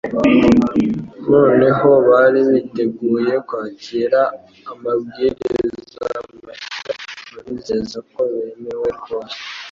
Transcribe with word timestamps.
noneho 1.31 1.89
bari 2.09 2.41
biteguye 2.51 3.33
kwakira 3.47 4.21
amabwiriza 4.71 6.05
mashya 6.43 6.93
abizeza 7.37 7.97
ko 8.11 8.21
bemewe 8.33 8.87
rwose. 8.97 9.37